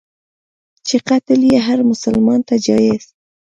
[0.87, 3.03] چي قتل یې هرمسلمان ته جایز.